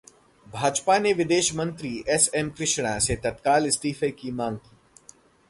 [0.47, 4.77] भाजपा ने विदेश मंत्री एस एम कृष्णा से तत्काल इस्तीफे की मांग की